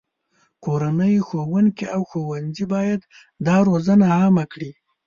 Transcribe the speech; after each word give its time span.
کورنۍ، 0.65 1.15
ښوونکي، 1.27 1.85
او 1.95 2.01
ښوونځي 2.09 2.65
باید 2.73 3.01
دا 3.45 3.55
روزنه 3.69 4.05
عامه 4.19 4.45
کړي. 4.53 4.71